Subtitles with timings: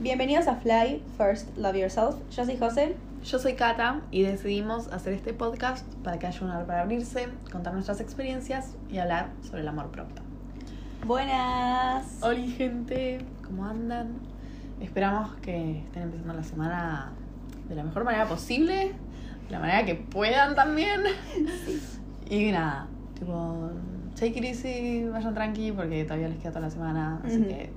[0.00, 2.14] Bienvenidos a Fly First Love Yourself.
[2.30, 2.94] Yo soy José.
[3.24, 7.26] Yo soy Kata y decidimos hacer este podcast para que haya un lugar para abrirse,
[7.50, 10.22] contar nuestras experiencias y hablar sobre el amor propio.
[11.04, 12.20] Buenas.
[12.22, 14.20] Hola gente, ¿cómo andan?
[14.80, 17.12] Esperamos que estén empezando la semana
[17.68, 18.92] de la mejor manera posible,
[19.46, 21.00] de la manera que puedan también.
[22.30, 22.86] Y nada,
[23.18, 23.72] tipo,
[24.14, 27.72] take it easy, vayan tranqui porque todavía les queda toda la semana, así que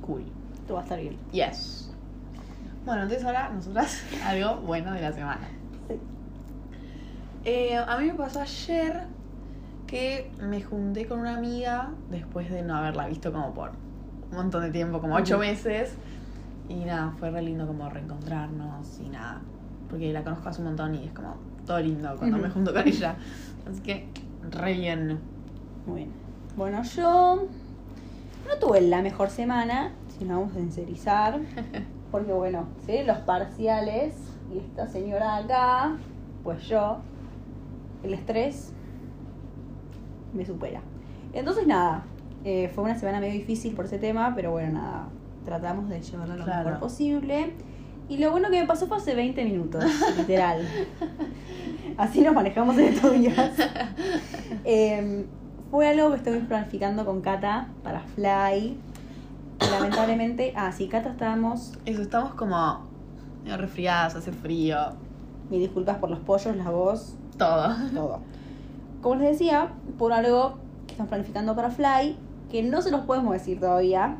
[0.00, 0.22] cool.
[0.66, 1.18] Tú vas a estar bien.
[1.32, 1.92] Yes.
[2.84, 5.48] Bueno, entonces ahora nosotras algo bueno de la semana.
[5.88, 5.94] Sí.
[7.44, 9.06] Eh, a mí me pasó ayer
[9.86, 13.72] que me junté con una amiga después de no haberla visto como por
[14.30, 15.94] un montón de tiempo, como ocho meses.
[16.68, 19.40] Y nada, fue re lindo como reencontrarnos y nada.
[19.88, 21.36] Porque la conozco hace un montón y es como
[21.66, 23.16] todo lindo cuando me junto con ella.
[23.70, 24.08] Así que
[24.50, 25.20] re bien.
[25.86, 26.12] Muy bien.
[26.56, 27.46] Bueno, yo
[28.48, 29.92] no tuve la mejor semana,
[30.24, 31.38] nos vamos a sincerizar.
[32.10, 33.02] Porque bueno, ¿sí?
[33.04, 34.14] los parciales
[34.54, 35.96] y esta señora acá,
[36.44, 36.98] pues yo,
[38.04, 38.72] el estrés
[40.32, 40.80] me supera.
[41.32, 42.04] Entonces nada,
[42.44, 45.08] eh, fue una semana medio difícil por ese tema, pero bueno, nada,
[45.44, 46.64] tratamos de llevarlo lo Claro.
[46.64, 47.52] mejor posible.
[48.08, 49.82] Y lo bueno que me pasó fue hace 20 minutos,
[50.18, 50.60] literal.
[51.96, 53.50] Así nos manejamos en estos días.
[54.66, 55.26] Eh,
[55.70, 58.78] fue algo que estoy planificando con Cata para Fly.
[59.70, 61.72] Lamentablemente, ah, sí, Cata estábamos.
[61.84, 62.80] Eso, estamos como
[63.44, 64.78] medio resfriadas, hace frío,
[65.50, 67.74] Mis disculpas por los pollos, la voz, todo.
[67.94, 68.20] todo.
[69.02, 70.54] Como les decía, por algo
[70.86, 72.16] que estamos planificando para Fly,
[72.50, 74.16] que no se los podemos decir todavía,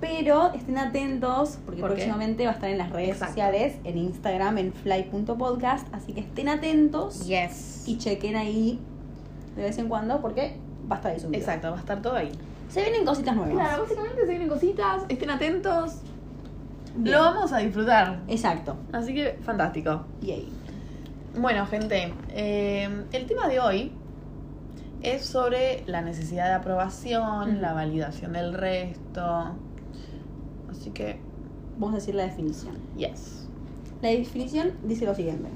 [0.00, 3.32] pero estén atentos porque próximamente va a estar en las redes Exacto.
[3.34, 7.84] sociales, en Instagram, en fly.podcast, así que estén atentos Yes.
[7.86, 8.80] y chequen ahí
[9.56, 10.58] de vez en cuando porque
[10.90, 11.38] va a estar ahí subido.
[11.38, 12.32] Exacto, va a estar todo ahí.
[12.72, 13.52] Se vienen cositas nuevas.
[13.54, 15.96] Claro, básicamente se vienen cositas, estén atentos.
[16.96, 17.14] Bien.
[17.16, 18.20] Lo vamos a disfrutar.
[18.28, 18.76] Exacto.
[18.92, 20.06] Así que fantástico.
[20.22, 20.48] Yay.
[21.38, 23.92] Bueno, gente, eh, el tema de hoy
[25.02, 27.60] es sobre la necesidad de aprobación, Ujú.
[27.60, 29.50] la validación del resto.
[30.70, 31.18] Así que,
[31.78, 32.76] Vamos a decir la definición.
[32.96, 33.48] yes.
[34.00, 35.48] La definición dice lo siguiente.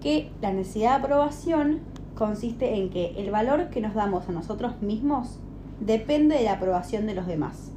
[0.00, 1.80] Que la necesidad de aprobación
[2.14, 5.38] consiste en que el valor que nos damos a nosotros mismos
[5.80, 7.72] depende de la aprobación de los demás.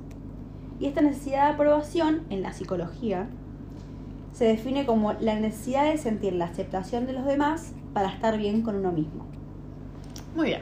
[0.79, 3.27] Y esta necesidad de aprobación en la psicología
[4.33, 8.61] se define como la necesidad de sentir la aceptación de los demás para estar bien
[8.63, 9.25] con uno mismo.
[10.35, 10.61] Muy bien.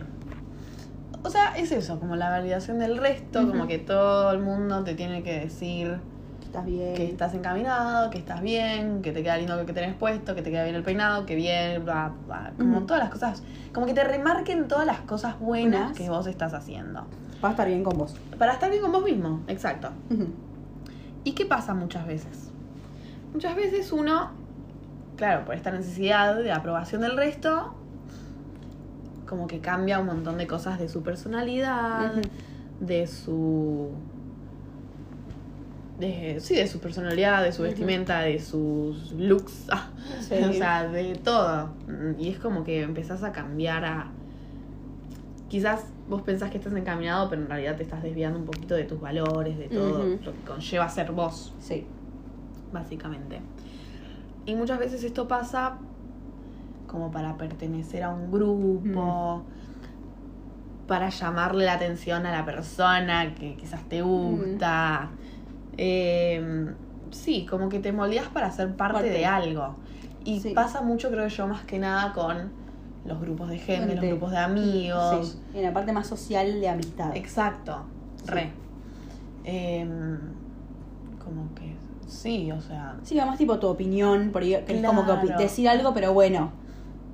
[1.24, 4.96] O sea, es eso, como la validación del resto, como que todo el mundo te
[4.96, 6.00] tiene que decir
[6.44, 6.96] ¿Estás bien?
[6.96, 10.42] que estás encaminado, que estás bien, que te queda lindo lo que tenés puesto, que
[10.42, 12.54] te queda bien el peinado, que bien, bla, bla.
[12.58, 15.98] Como todas las cosas, como que te remarquen todas las cosas buenas Buenas.
[15.98, 17.06] que vos estás haciendo.
[17.44, 18.16] Va a estar bien con vos.
[18.38, 19.90] Para estar bien con vos mismo, exacto.
[21.24, 22.50] ¿Y qué pasa muchas veces?
[23.34, 24.32] Muchas veces uno,
[25.18, 27.74] claro, por esta necesidad de aprobación del resto,
[29.28, 32.14] como que cambia un montón de cosas de su personalidad,
[32.80, 33.90] de su...
[36.00, 39.68] De, sí, de su personalidad, de su vestimenta, de sus looks,
[40.28, 40.34] Sí.
[40.44, 41.70] o sea, de todo.
[42.18, 44.08] Y es como que empezás a cambiar a...
[45.52, 48.86] Quizás vos pensás que estás encaminado, pero en realidad te estás desviando un poquito de
[48.86, 51.86] tus valores, de todo lo que conlleva ser vos, Sí.
[52.72, 53.42] básicamente.
[54.46, 55.78] Y muchas veces esto pasa
[56.88, 59.44] como para pertenecer a un grupo,
[60.88, 65.10] para llamarle la atención a la persona que quizás te gusta.
[65.76, 66.74] Eh,
[67.12, 69.10] sí, como que te moldeas para ser parte, Parte.
[69.10, 69.76] de algo.
[70.24, 70.54] Y Sí.
[70.54, 72.61] pasa mucho, creo yo, más que nada con
[73.06, 75.38] los grupos de gente, los grupos de amigos.
[75.54, 75.58] Sí.
[75.58, 77.16] En la parte más social de amistad.
[77.16, 77.84] Exacto,
[78.24, 78.32] Sí.
[78.32, 78.52] re.
[79.44, 80.18] Em,
[81.24, 81.76] como que
[82.08, 85.94] sí, o sea, Sí, además tipo tu opinión, porque que es como que decir algo,
[85.94, 86.52] pero bueno,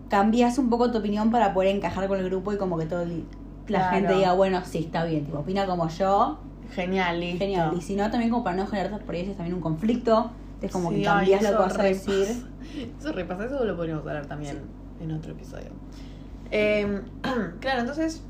[0.10, 3.02] cambias un poco tu opinión para poder encajar con el grupo y como que todo
[3.02, 3.24] el-
[3.68, 3.96] la Claro.
[3.96, 6.40] gente diga, bueno, sí, está bien, tipo, opina como yo,
[6.74, 7.40] genial, listo.
[7.40, 7.74] genial.
[7.78, 10.90] Y si no, también como para no generar por ahí también un conflicto, es como
[10.90, 12.28] Sí, que cambias lo que vas a decir.
[13.00, 14.58] Eso repasa, eso lo podríamos hablar también
[15.02, 15.70] en otro episodio.
[16.52, 17.04] Em,
[17.60, 18.24] claro, entonces,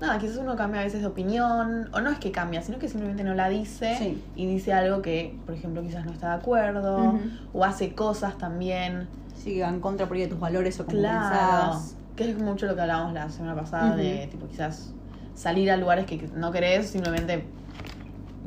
[0.00, 2.88] nada, quizás uno cambia a veces de opinión, o no es que cambia, sino que
[2.88, 4.22] simplemente no la dice Sí.
[4.36, 7.18] y dice algo que, por ejemplo, quizás no está de acuerdo,
[7.52, 9.08] o hace cosas también.
[9.34, 11.78] Sí, en contra por ahí de tus valores o como Claro.
[12.16, 14.92] Que es mucho lo que hablábamos la semana pasada de, tipo, quizás
[15.34, 17.44] salir a lugares que no querés simplemente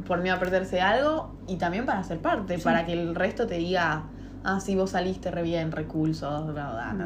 [0.08, 2.64] por miedo a perderse algo y también para ser parte, Sí.
[2.64, 4.04] para que el resto te diga,
[4.46, 6.98] ah, sí, vos saliste re bien, recursos, bla, bla, Mm.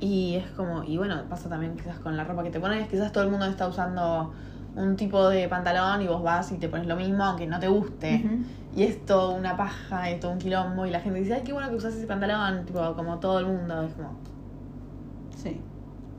[0.00, 3.12] Y es como, y bueno, pasa también quizás con la ropa que te pones, quizás
[3.12, 4.32] todo el mundo está usando
[4.76, 7.68] un tipo de pantalón y vos vas y te pones lo mismo aunque no te
[7.68, 8.28] guste.
[8.74, 11.52] Y es todo una paja, es todo un quilombo y la gente dice, ay, qué
[11.52, 14.14] bueno que usas ese pantalón, tipo, como todo el mundo, es como,
[15.36, 15.60] Sí.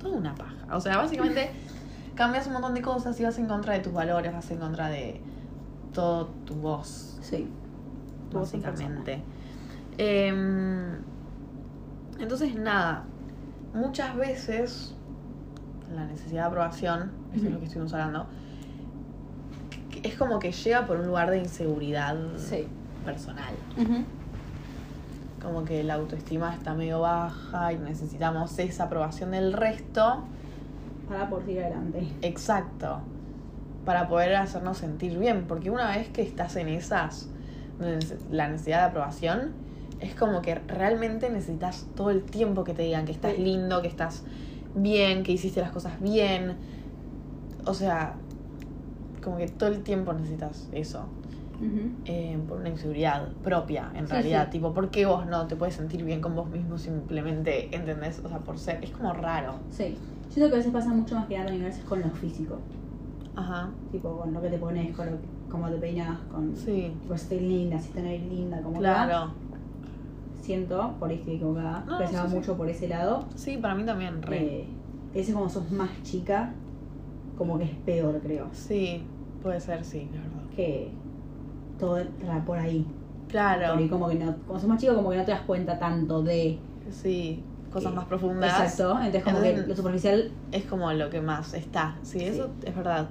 [0.02, 0.56] toda una paja.
[0.76, 1.52] O sea, básicamente
[2.16, 4.88] cambias un montón de cosas y vas en contra de tus valores, vas en contra
[4.90, 5.20] de
[5.94, 7.48] todo tu voz, Sí.
[8.32, 9.22] Tu voz en básicamente.
[9.98, 10.94] Em,
[12.20, 13.04] entonces, nada,
[13.76, 14.96] muchas veces
[15.94, 18.26] la necesidad de aprobación, esto es lo que estuvimos hablando,
[20.04, 22.68] es como que llega por un lugar de inseguridad Sí.
[23.04, 23.54] personal.
[25.42, 30.24] Como que la autoestima está medio baja y necesitamos esa aprobación del resto.
[31.08, 32.08] Para por seguir adelante.
[32.24, 33.00] Exacto.
[33.86, 35.46] Para poder hacernos sentir bien.
[35.48, 37.30] Porque una vez que estás en esas,
[38.32, 39.52] la necesidad de aprobación,
[40.00, 43.88] es como que realmente necesitas todo el tiempo que te digan que estás lindo, que
[43.88, 44.24] estás
[44.74, 46.58] bien, que hiciste las cosas bien.
[47.66, 48.16] O sea,
[49.24, 51.06] como que todo el tiempo necesitas eso.
[52.06, 54.46] Eh, por una inseguridad propia, en Sí, realidad.
[54.46, 54.52] sí.
[54.52, 58.20] Tipo, ¿por qué vos no te puedes sentir bien con vos mismo simplemente, ¿entendés?
[58.24, 58.84] O sea, por ser.
[58.84, 59.56] Es como raro.
[59.72, 59.98] Sí.
[60.30, 61.52] Siento que a veces pasa mucho más que nada
[61.88, 62.58] con lo físico.
[63.36, 63.70] Ajá.
[63.92, 66.54] Tipo, con lo que te pones, con lo que, cómo te peinas, con.
[66.58, 66.92] Sí.
[67.02, 69.32] Tipo, si estoy linda, si estoy linda, como que Claro.
[70.46, 72.36] Siento, por ahí estoy equivocada, No, que se va sí, sí.
[72.36, 73.26] mucho por ese lado.
[73.36, 74.38] Sí, para mí también, re.
[74.38, 74.68] Eh,
[75.16, 76.54] ese como sos más chica,
[77.38, 78.48] como que es peor, creo.
[78.54, 79.04] Sí,
[79.42, 80.44] puede ser, sí, la verdad.
[80.56, 80.92] Que
[81.80, 82.86] todo entra por ahí.
[83.28, 83.74] Claro.
[83.74, 85.80] Por ahí como que no, como sos más chico, como que no te das cuenta
[85.80, 86.60] tanto de.
[86.92, 87.42] Sí,
[87.74, 88.52] cosas que- más profundas.
[88.62, 88.92] Exacto.
[89.02, 90.32] Entonces como que lo superficial.
[90.52, 91.98] Es como lo que más está.
[92.04, 92.26] Sí, Sí.
[92.26, 93.08] eso es verdad.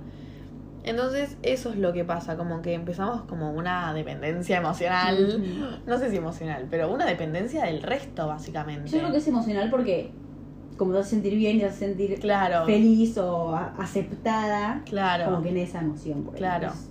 [0.85, 5.43] Entonces, eso es lo que pasa, como que empezamos como una dependencia emocional.
[5.87, 8.91] No sé si emocional, pero una dependencia del resto, básicamente.
[8.91, 10.11] Yo creo que es emocional porque
[10.77, 12.67] como te hace sentir bien, te hace sentir Claro.
[12.67, 15.27] feliz o aceptada, Claro.
[15.27, 16.23] como que en esa emoción.
[16.23, 16.39] por ahí.
[16.39, 16.69] Claro.
[16.69, 16.89] Es,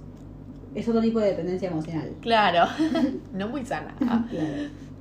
[0.84, 2.10] es otro tipo de dependencia emocional.
[2.22, 2.66] Claro,
[3.34, 3.94] no muy sana.
[4.00, 4.24] Claro.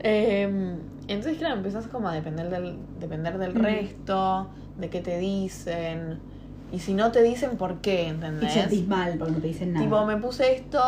[0.00, 0.76] Eh,
[1.08, 6.18] entonces, claro, empezás como a depender del, depender del resto, de qué te dicen.
[6.72, 8.02] Y si no te dicen, ¿por qué?
[8.02, 8.52] Y te ¿Entendés?
[8.52, 9.84] sentís mal porque no te dicen nada.
[9.84, 10.80] Tipo, me puse esto,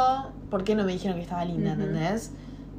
[0.51, 1.73] ¿por qué no me dijeron que estaba linda?
[1.73, 1.83] Ujú.
[1.83, 2.33] ¿Entendés?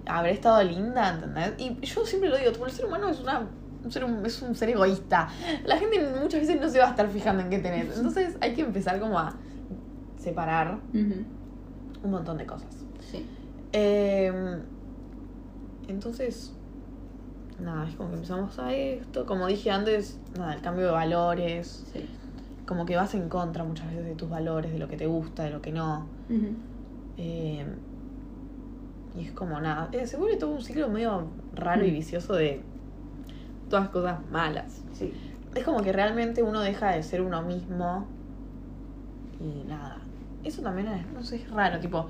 [0.08, 1.54] Habré estado linda, ¿entendés?
[1.60, 3.48] Y yo siempre lo digo, tipo, el ser humano es una...
[3.84, 5.30] un ser, es un ser egoísta.
[5.66, 7.96] La gente muchas veces no se va a estar fijando en qué tenés.
[7.96, 9.36] Entonces hay que empezar como a
[10.18, 11.26] separar un
[12.12, 12.74] montón de cosas.
[13.12, 13.24] Sí.
[13.72, 14.34] Eh,
[15.88, 16.54] entonces,
[17.60, 19.26] nada, es como que empezamos a esto.
[19.28, 21.86] Como dije antes, nada, el cambio de valores.
[21.94, 22.08] Sí.
[22.66, 25.44] Como que vas en contra muchas veces de tus valores, de lo que te gusta,
[25.44, 26.08] de lo que no.
[27.18, 27.66] Eh,
[29.18, 32.62] y es como nada, eh, se vuelve todo un ciclo medio raro y vicioso de
[33.70, 34.82] todas cosas malas.
[34.94, 35.14] Sí.
[35.54, 38.08] Es como que realmente uno deja de ser uno mismo
[39.40, 40.00] y nada.
[40.44, 42.08] Eso también es, no sé, es raro, tipo,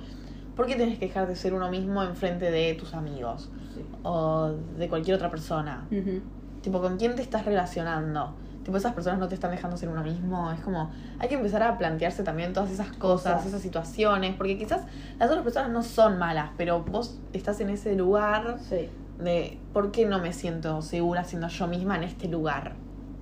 [0.55, 3.81] ¿por qué tenés que dejar de ser uno mismo enfrente de tus amigos Sí.
[4.03, 5.85] o de cualquier otra persona?
[5.91, 6.21] Ujú.
[6.61, 8.33] Tipo, ¿con quién te estás relacionando?
[8.65, 10.51] Tipo, esas personas no te están dejando ser uno mismo.
[10.51, 10.89] Es como,
[11.19, 13.45] hay que empezar a plantearse también todas esas cosas, Cosas.
[13.45, 14.81] esas situaciones, porque quizás
[15.19, 18.89] las otras personas no son malas, pero vos estás en ese lugar Sí.
[19.23, 22.73] de, ¿por qué no me siento segura siendo yo misma en este lugar?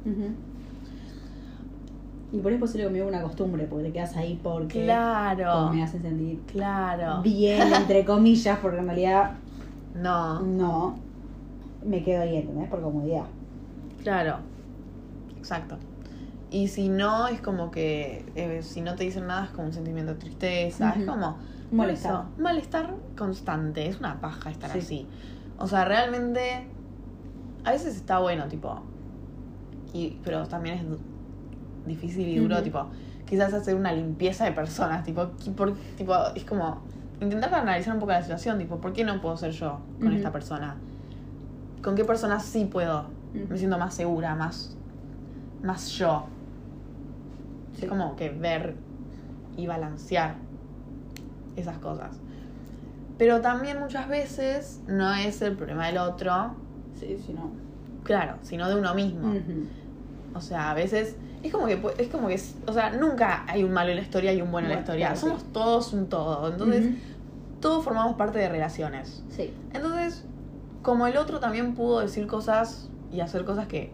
[0.06, 0.30] Ujú.
[2.32, 5.84] Y por eso es posible conmigo una costumbre, porque te quedas ahí porque Claro, me
[5.84, 7.22] hacen sentir claro.
[7.22, 9.32] bien, entre comillas, porque en realidad
[9.94, 10.98] No, no.
[11.86, 12.70] Me quedo ahí, ¿entendés?
[12.70, 13.26] Por comodidad.
[14.02, 14.38] claro.
[15.44, 15.78] Exacto.
[16.50, 19.74] Y si no, es como que, eh, si no te dicen nada, es como un
[19.74, 21.38] sentimiento de tristeza, es como...
[21.72, 22.12] Molestar.
[22.14, 24.78] Eso, malestar constante, es una paja estar Sí.
[24.80, 25.08] así.
[25.58, 26.68] O sea, realmente
[27.66, 28.82] a veces está bueno, tipo,
[29.94, 30.86] y, pero también es
[31.88, 32.86] difícil y duro, tipo,
[33.28, 36.82] quizás hacer una limpieza de personas, tipo, por- tipo, es como
[37.20, 40.32] intentar analizar un poco la situación, tipo, ¿por qué no puedo ser yo con esta
[40.32, 40.78] persona?
[41.84, 43.06] ¿Con qué persona sí puedo?
[43.50, 44.78] Me siento más segura, más,
[45.64, 46.26] más yo.
[47.76, 47.84] Sí.
[47.84, 48.76] Es como que ver
[49.58, 50.36] y balancear
[51.56, 52.16] esas cosas.
[53.18, 56.56] Pero también muchas veces no es el problema del otro,
[57.00, 57.52] Sí, sí, no.
[58.04, 59.34] claro, sino de uno mismo.
[60.36, 63.72] O sea, a veces es como que es como que o sea, nunca hay un
[63.72, 65.08] malo en la historia y un bueno en la historia.
[65.08, 65.48] claro, Somos sí.
[65.54, 66.52] todos un todo.
[66.52, 66.90] Entonces,
[67.60, 69.24] todos formamos parte de relaciones.
[69.30, 69.54] Sí.
[69.74, 70.26] Entonces,
[70.82, 73.92] como el otro también pudo decir cosas y hacer cosas que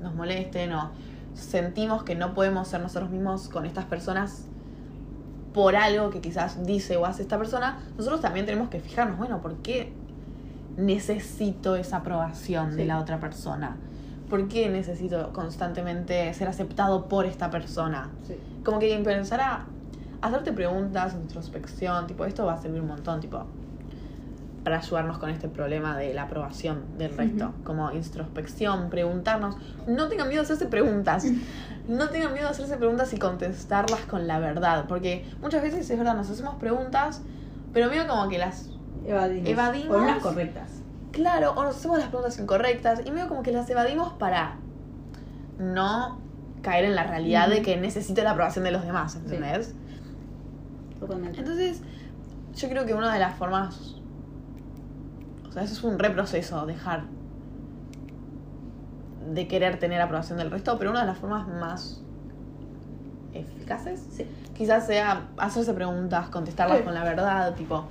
[0.00, 0.90] nos molesten o
[1.34, 4.46] sentimos que no podemos ser nosotros mismos con estas personas
[5.52, 9.40] por algo que quizás dice o hace esta persona, nosotros también tenemos que fijarnos, bueno,
[9.42, 9.92] ¿por qué
[10.76, 13.76] necesito esa aprobación de la otra persona?
[14.30, 18.10] ¿Por qué necesito constantemente ser aceptado por esta persona?
[18.26, 18.34] Sí.
[18.64, 19.66] Como que empezar a,
[20.22, 23.44] hacerte preguntas, introspección, tipo, esto va a servir un montón, tipo,
[24.64, 27.52] para ayudarnos con este problema de la aprobación del resto.
[27.64, 29.56] Como introspección, preguntarnos.
[29.86, 31.24] No tengan miedo de hacerse preguntas.
[31.88, 34.84] No tengan miedo de hacerse preguntas y contestarlas con la verdad.
[34.86, 37.22] Porque muchas veces es verdad, nos hacemos preguntas,
[37.72, 38.70] pero medio como que las.
[39.04, 39.48] Evadimos.
[39.48, 39.96] Evadimos.
[39.96, 40.70] O unas correctas.
[41.10, 44.56] Claro, o nos hacemos las preguntas incorrectas y medio como que las evadimos para
[45.58, 46.20] no
[46.62, 49.18] caer en la realidad de que necesito la aprobación de los demás.
[51.36, 51.82] Entonces,
[52.54, 53.96] yo creo que una de las formas.
[55.52, 57.02] O sea, eso es un reproceso, dejar
[59.34, 62.00] de querer tener aprobación del resto, pero una de las formas más
[63.34, 64.24] eficaces Sí.
[64.56, 66.84] quizás sea hacerse preguntas, contestarlas Sí.
[66.84, 67.84] con la verdad, tipo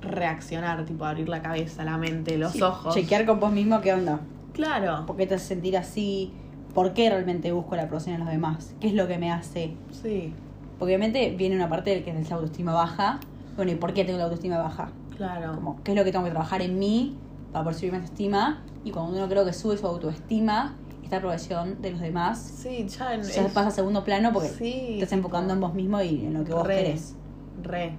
[0.00, 2.94] reaccionar, tipo abrir la cabeza, la mente, los Sí, ojos.
[2.94, 4.20] Chequear con vos mismo qué onda.
[4.54, 5.04] Claro.
[5.04, 6.32] ¿Por qué te hace sentir así?
[6.74, 8.74] ¿Por qué realmente busco la aprobación en los demás?
[8.80, 9.74] ¿Qué es lo que me hace?
[9.90, 10.32] Sí,
[10.78, 13.18] Porque obviamente viene una parte del que es la autoestima baja.
[13.56, 14.90] Bueno, ¿y por qué tengo la autoestima baja?
[15.18, 15.54] Claro.
[15.56, 17.18] Como, ¿qué es lo que tengo que trabajar en mí
[17.52, 18.62] para poder subir mi autoestima?
[18.84, 23.14] Y cuando uno creo que sube su autoestima, esta aprobación de los demás Sí, ya
[23.14, 26.24] en ya es- pasa a segundo plano porque Sí, estás enfocando en vos mismo y
[26.24, 26.76] en lo que vos Re.
[26.76, 27.14] querés.
[27.62, 27.92] Re.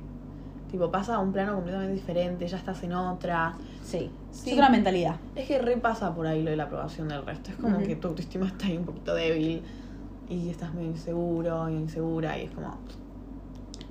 [0.71, 3.55] Tipo, pasa a un plano completamente diferente, ya estás en otra.
[3.83, 4.09] Sí.
[4.31, 4.51] Sí.
[4.51, 5.15] Es una mentalidad.
[5.35, 7.49] Es que re pasa por ahí lo de la aprobación del resto.
[7.49, 9.63] Es como que tu autoestima está ahí un poquito débil
[10.29, 12.77] y estás medio inseguro y insegura y es como.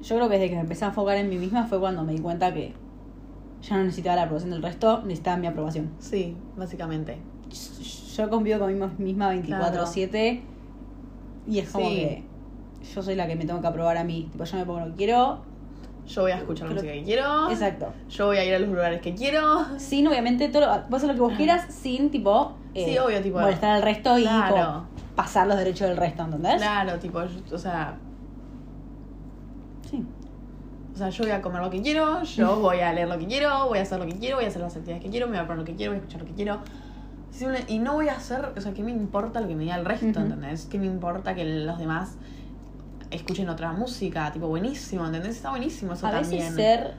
[0.00, 2.12] Yo creo que desde que me empecé a enfocar en mí misma fue cuando me
[2.12, 2.72] di cuenta que
[3.62, 5.90] ya no necesitaba la aprobación del resto, necesitaba mi aprobación.
[5.98, 7.18] Sí, básicamente.
[8.16, 10.40] Yo convivo conmigo misma 24-7
[11.46, 11.94] y es como Sí.
[11.96, 12.24] que
[12.94, 14.28] yo soy la que me tengo que aprobar a mí.
[14.32, 15.38] Tipo, yo me pongo lo que quiero.
[16.06, 17.50] Yo voy a escuchar la música que quiero.
[17.50, 17.92] Exacto.
[18.08, 19.66] Yo voy a ir a los lugares que quiero.
[19.78, 23.38] Sin, obviamente, todo lo, vos lo que vos quieras sin, tipo, eh, Sí, obvio, tipo,
[23.38, 24.54] molestar al resto y claro.
[24.56, 24.86] como,
[25.16, 26.56] pasar los derechos del resto, ¿entendés?
[26.56, 27.96] Claro, tipo, yo- o sea,
[29.90, 30.04] Sí.
[30.98, 33.26] O sea, yo voy a comer lo que quiero, yo voy a leer lo que
[33.28, 35.36] quiero, voy a hacer lo que quiero, voy a hacer las actividades que quiero, me
[35.36, 36.58] voy a poner lo que quiero, voy a escuchar lo que quiero.
[37.30, 39.76] Sí, Y no voy a hacer, o sea, ¿qué me importa lo que me diga
[39.76, 40.18] el resto, Ujú.
[40.18, 40.66] ¿entendés?
[40.66, 42.16] ¿Qué me importa que los demás
[43.12, 44.32] escuchen otra música?
[44.32, 45.36] Tipo, buenísimo, ¿entendés?
[45.36, 46.54] Está buenísimo eso A veces también.
[46.54, 46.94] ser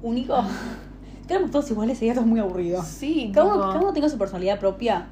[0.00, 0.42] único.
[1.28, 2.82] Éramos todos iguales, sería todo muy aburrido.
[2.82, 5.08] Sí, Cada uno, cada uno tenga su personalidad propia.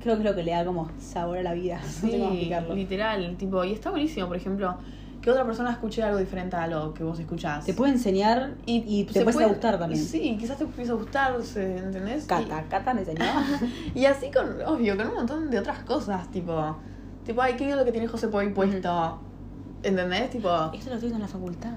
[0.00, 1.78] Creo que es lo que le da como sabor a la vida.
[1.84, 2.74] no sé cómo Sí, explicarlo.
[2.74, 4.78] literal, tipo, y está buenísimo, por ejemplo,
[5.20, 7.64] que otra persona escuche algo diferente a lo que vos escuchás.
[7.64, 10.02] Te puede enseñar y, te se puede, gustar también.
[10.02, 12.24] Sí, quizás te empieza a gustar, ¿entendés?
[12.26, 13.24] Cata, Cata me enseñó.
[13.94, 16.76] Y, y así con, obvio, con un montón de otras cosas, tipo,
[17.24, 19.20] tipo, ay, qué bien lo que tiene José Poy puesto.
[19.82, 20.30] ¿Entendés?
[20.30, 21.72] Tipo, Esto lo estoy viendo en la facultad.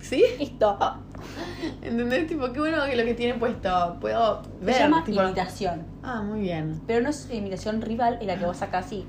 [0.00, 0.24] ¿sí?
[0.38, 0.78] Esto.
[1.82, 2.26] ¿Entendés?
[2.26, 3.96] Tipo, qué bueno que lo que tiene puesto.
[4.00, 4.74] Puedo ver.
[4.74, 5.84] Se llama tipo, imitación.
[6.02, 6.80] Ah, muy bien.
[6.86, 9.06] Pero no es imitación rival en la que vos sacás y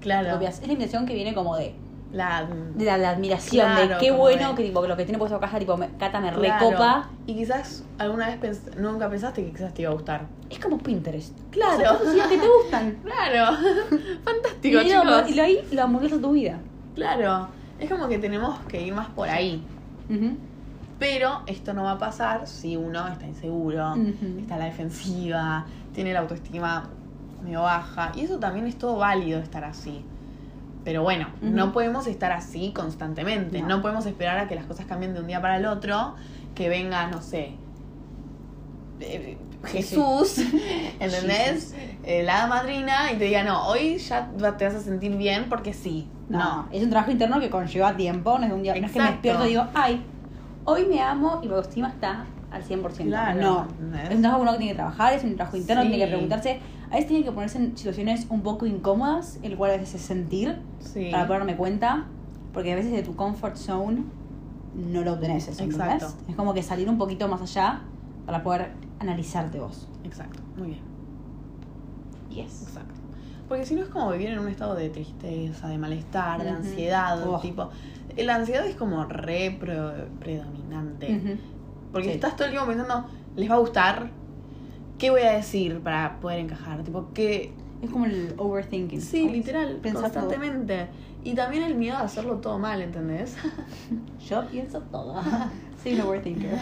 [0.00, 0.32] Claro.
[0.32, 0.60] copias.
[0.60, 1.74] Es la imitación que viene como de,
[2.12, 5.36] La, la, la admiración, Claro, de qué bueno de- que tipo lo que tiene puesto
[5.36, 6.66] acá, tipo, me- Cata me claro.
[6.70, 7.08] recopa.
[7.26, 10.26] Y quizás alguna vez pens- nunca pensaste que quizás te iba a gustar.
[10.50, 11.32] Es como Pinterest.
[11.50, 11.98] Claro.
[12.00, 12.98] Cosas que te gustan.
[13.04, 13.56] Claro.
[13.92, 15.30] Y, Fantástico, lo- chicos.
[15.30, 16.58] y lo- ahí lo tu vida.
[16.96, 17.48] Claro.
[17.78, 19.62] Es como que tenemos que ir más por ahí.
[20.98, 23.94] Pero esto no va a pasar si uno está inseguro,
[24.38, 25.64] está a la defensiva,
[25.94, 26.88] tiene la autoestima
[27.42, 28.12] medio baja.
[28.14, 30.04] Y eso también es todo válido estar así.
[30.84, 33.60] Pero bueno, no podemos estar así constantemente.
[33.60, 33.68] No.
[33.68, 33.82] No.
[33.82, 36.14] podemos esperar a que las cosas cambien de un día para el otro.
[36.54, 37.52] Que venga, no sé,
[39.00, 40.38] eh, Jesús,
[41.00, 41.74] ¿entendés?
[42.04, 45.72] Eh, la madrina y te diga, no, hoy ya te vas a sentir bien porque
[45.74, 46.08] sí.
[46.28, 46.68] No, No.
[46.72, 49.00] es un trabajo interno que conlleva tiempo, no es, de un día, no es que
[49.00, 50.02] me despierto y digo, ay,
[50.64, 53.04] hoy me amo y mi autoestima está al 100%.
[53.06, 54.10] Claro, no, ¿entendés?
[54.10, 55.88] es un trabajo que uno tiene que trabajar, es un trabajo interno, Sí.
[55.88, 56.60] tiene que preguntarse,
[56.90, 60.02] a veces tiene que ponerse en situaciones un poco incómodas, el cual a veces es
[60.02, 61.08] sentir, Sí.
[61.10, 62.06] para poder darme cuenta,
[62.52, 64.02] porque a veces de tu comfort zone
[64.74, 65.94] no lo obtenés eso, ¿entendés?
[66.02, 66.24] Exacto.
[66.28, 67.80] Es como que salir un poquito más allá
[68.26, 69.88] para poder analizarte vos.
[70.04, 70.80] Exacto, muy bien.
[72.30, 72.62] Yes.
[72.62, 72.94] Exacto.
[73.48, 77.20] Porque si no es como vivir en un estado de tristeza, de malestar, de ansiedad,
[77.28, 77.40] Oh.
[77.40, 77.68] tipo.
[78.16, 79.56] La ansiedad es como re
[80.20, 81.38] predominante.
[81.92, 82.14] Porque Sí.
[82.14, 83.06] estás todo el tiempo pensando,
[83.36, 84.10] ¿les va a gustar?
[84.98, 86.82] ¿Qué voy a decir para poder encajar?
[86.84, 87.52] Tipo, ¿qué?
[87.82, 89.00] Es como el overthinking.
[89.00, 90.24] Sí, literal, Pensar todo.
[90.24, 90.88] constantemente.
[91.24, 93.36] Y también el miedo a hacerlo todo mal, ¿entendés?
[94.28, 95.20] Yo pienso todo.
[95.82, 96.58] Soy un overthinker.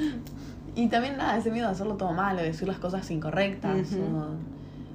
[0.74, 3.92] y también nada, ese miedo a hacerlo todo mal, o decir las cosas incorrectas.
[3.92, 4.02] Ujú.
[4.02, 4.26] o,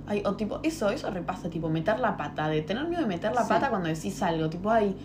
[0.07, 3.33] ay, o tipo, eso, eso repasa, tipo, meter la pata, de tener miedo de meter
[3.33, 3.49] la Sí.
[3.49, 4.95] pata cuando decís algo, tipo, ay,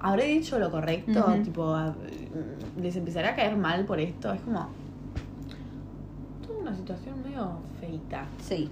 [0.00, 1.20] ¿habré dicho lo correcto?
[1.26, 1.42] Ujú.
[1.42, 1.94] Tipo, a-
[2.80, 4.32] ¿les empezará a caer mal por esto?
[4.32, 4.68] Es como
[6.46, 7.50] toda una situación medio
[7.80, 8.70] feita Sí.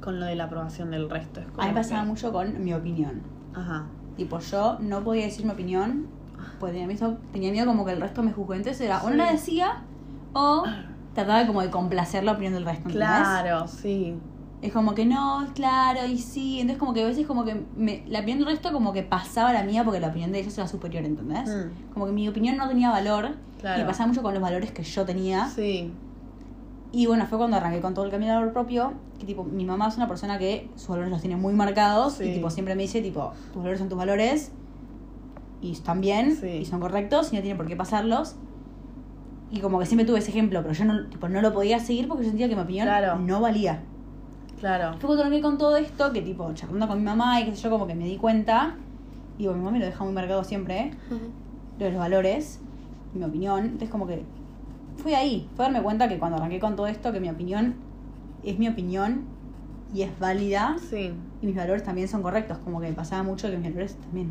[0.00, 1.40] Con lo de la aprobación del resto.
[1.40, 3.20] Es como A mí pasaba que- mucho con mi opinión.
[3.54, 3.86] Ajá.
[4.16, 6.06] Tipo, yo no podía decir mi opinión,
[6.58, 8.56] porque tenía miedo, tenía miedo como que el resto me juzgue.
[8.56, 9.82] Entonces era, o no la decía,
[10.32, 10.64] o
[11.14, 12.88] trataba como de complacer la opinión del resto.
[12.88, 13.08] ¿entendés?
[13.08, 14.16] Claro, sí.
[14.62, 16.60] Es como que no, claro, y sí.
[16.60, 19.52] Entonces como que a veces como que me- la opinión del resto como que pasaba
[19.54, 21.48] la mía porque la opinión de ellos era superior, ¿entendés?
[21.48, 21.92] Mm.
[21.94, 23.30] Como que mi opinión no tenía valor.
[23.58, 23.82] Claro.
[23.82, 25.46] Y pasaba mucho con los valores que yo tenía.
[25.48, 25.92] Sí.
[26.92, 29.64] Y bueno, fue cuando arranqué con todo el camino del valor propio, que tipo, mi
[29.64, 32.24] mamá es una persona que sus valores los tiene muy marcados Sí.
[32.24, 34.50] y tipo siempre me dice, tipo, tus valores son tus valores
[35.62, 36.48] y están bien Sí.
[36.48, 38.34] y son correctos y no tiene por qué pasarlos.
[39.52, 42.08] Y como que siempre tuve ese ejemplo, pero yo no, tipo, no lo podía seguir
[42.08, 43.18] porque yo sentía que mi opinión Claro.
[43.20, 43.82] no valía.
[44.58, 44.92] Claro.
[44.98, 47.62] Fue cuando arranqué con todo esto, que tipo, charlando con mi mamá y qué sé
[47.62, 48.74] yo, como que me di cuenta,
[49.38, 50.90] y bueno, mi mamá me lo deja muy marcado siempre, ¿eh?
[51.78, 52.60] lo de los valores,
[53.14, 53.60] mi opinión.
[53.64, 54.22] Entonces como que
[54.96, 57.74] fui ahí, fue darme cuenta que cuando arranqué con todo esto, que mi opinión
[58.44, 59.22] es mi opinión
[59.94, 61.12] y es válida Sí.
[61.42, 62.58] y mis valores también son correctos.
[62.58, 64.30] Como que me pasaba mucho que mis valores también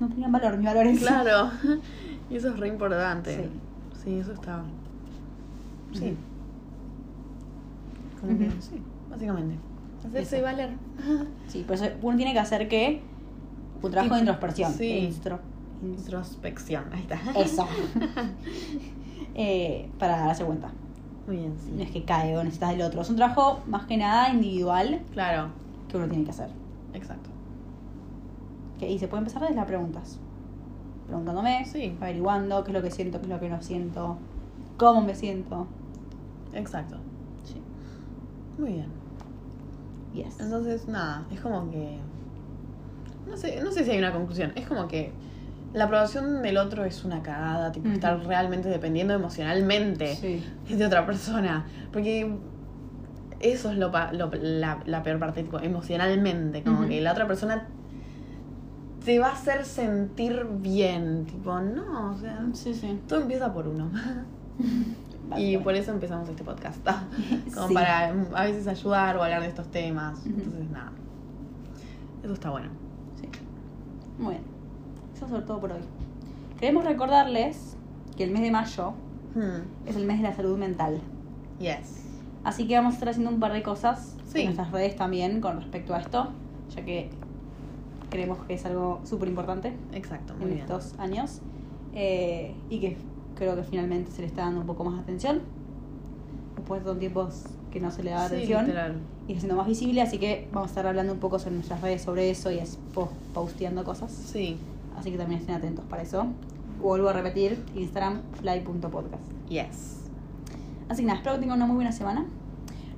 [0.00, 0.98] no tenían valor, mis valores.
[1.00, 1.50] Claro.
[2.30, 3.36] Y eso es re importante.
[3.36, 3.50] Sí.
[4.04, 4.62] Sí, eso está.
[5.92, 6.16] Sí.
[8.20, 9.56] Como que, sí, básicamente.
[10.06, 10.44] Hacerse Eso.
[10.44, 10.70] valer.
[11.48, 13.02] Sí, por eso uno tiene que hacer que
[13.82, 14.72] un trabajo de introspección.
[14.72, 15.10] sí.
[15.12, 15.40] Instro-
[15.82, 16.84] Introspección.
[16.92, 17.18] Ahí está.
[17.38, 17.66] eso.
[19.34, 20.70] Eh, para darse cuenta.
[21.26, 21.82] Muy bien, No sí.
[21.82, 23.00] es que cae o necesitas del otro.
[23.02, 25.48] Es un trabajo más que nada individual Claro.
[25.88, 26.48] que uno tiene que hacer.
[26.94, 27.30] Exacto.
[28.78, 30.18] Que- y se puede empezar desde las preguntas.
[31.06, 31.96] Preguntándome, Sí.
[32.00, 34.16] averiguando qué es lo que siento, qué es lo que no siento,
[34.76, 35.66] cómo me siento.
[36.52, 36.96] Exacto.
[37.44, 37.60] Sí.
[38.58, 38.86] Muy bien.
[40.14, 40.40] Yes.
[40.40, 41.98] Entonces, nada, es como que.
[43.28, 44.52] No sé, no sé si hay una conclusión.
[44.56, 45.12] Es como que
[45.74, 50.44] la aprobación del otro es una cagada, tipo, estar realmente dependiendo emocionalmente Sí.
[50.74, 51.64] de otra persona.
[51.92, 52.30] Porque
[53.40, 56.62] eso es lo, lo- la, la peor parte, tipo, emocionalmente.
[56.62, 57.66] Como que la otra persona
[59.04, 61.24] te va a hacer sentir bien.
[61.26, 63.00] Tipo, no, o sea, Sí, sí.
[63.08, 63.90] todo empieza por uno.
[65.34, 66.86] Y por eso empezamos este podcast.
[67.54, 67.74] Como Sí.
[67.74, 70.20] para mm, a veces ayudar o hablar de estos temas.
[70.26, 70.92] Entonces, nada.
[72.22, 72.68] Eso está bueno.
[73.18, 73.28] Sí.
[74.18, 74.34] Muy
[75.28, 75.80] sobre todo por hoy.
[76.58, 77.76] Queremos recordarles
[78.16, 78.92] que el mes de mayo
[79.34, 79.62] Hmm.
[79.86, 81.00] es el mes de la salud mental.
[81.58, 82.02] Yes.
[82.44, 84.40] Así que vamos a estar haciendo un par de cosas Sí.
[84.40, 86.28] en nuestras redes también con respecto a esto,
[86.74, 87.08] ya que
[88.10, 90.60] creemos que es algo súper importante Exacto, muy en bien.
[90.62, 91.40] estos años
[91.94, 92.96] eh, y que
[93.36, 95.40] creo que finalmente se le está dando un poco más de atención.
[96.56, 98.96] Después son tiempos que no se le da Sí, atención literal.
[99.28, 102.02] y siendo más visible, así que vamos a estar hablando un poco sobre nuestras redes
[102.02, 104.12] sobre eso y es po- posteando cosas.
[104.12, 104.58] Sí.
[104.96, 106.26] Así que también estén atentos para eso.
[106.80, 109.22] Vuelvo a repetir, Instagram, fly.podcast.
[109.48, 110.10] Yes.
[110.88, 112.26] Así que nada, espero que tengan una muy buena semana.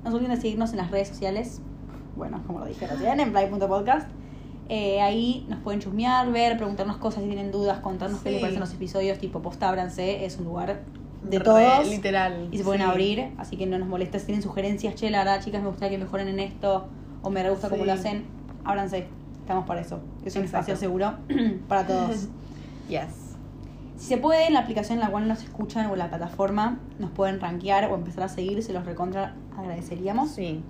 [0.03, 1.61] No se olviden de seguirnos en las redes sociales.
[2.15, 4.07] Bueno, como lo dije recién, en fly.podcast.
[4.69, 8.59] Eh, ahí nos pueden chusmear, ver, preguntarnos cosas si tienen dudas, contarnos qué les parecen
[8.61, 10.81] los episodios, tipo postábranse, es un lugar
[11.23, 11.87] de Re- todos.
[11.87, 12.47] Literal.
[12.51, 12.87] Y se pueden sí.
[12.87, 15.97] abrir, así que no nos molestes si tienen sugerencias, che, la verdad, chicas, me gustaría
[15.99, 16.87] que mejoren en esto,
[17.21, 17.87] o me re gusta cómo Sí.
[17.87, 18.25] lo hacen,
[18.63, 19.05] ábranse,
[19.45, 19.99] estamos para eso.
[20.25, 20.71] Es un Exacto.
[20.71, 21.13] espacio seguro
[21.67, 22.27] para todos.
[22.89, 23.33] Yes.
[23.97, 26.77] Si se puede, en la aplicación en la cual nos escuchan o en la plataforma,
[26.99, 30.29] nos pueden rankear o empezar a seguir, se los recontra agradeceríamos.
[30.29, 30.61] Sí.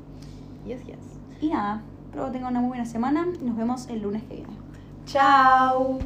[0.65, 0.95] Yes, yes.
[1.41, 4.35] Y nada, espero que tengan una muy buena semana y nos vemos el lunes que
[4.35, 4.53] viene.
[5.05, 5.99] Chao.